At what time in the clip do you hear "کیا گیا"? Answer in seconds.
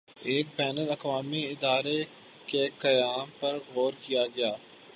4.01-4.51